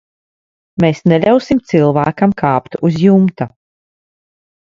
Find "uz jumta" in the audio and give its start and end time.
2.89-3.49